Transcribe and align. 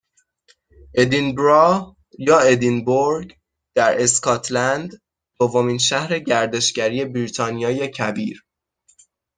ادینبرا 0.93 1.95
یا 2.27 2.39
ادینبورگ 2.39 3.37
در 3.75 4.01
اسکاتلند 4.01 5.01
دومین 5.39 5.77
شهر 5.77 6.19
گردشگری 6.19 7.05
بریتانیای 7.05 7.87
کبیر 7.87 8.45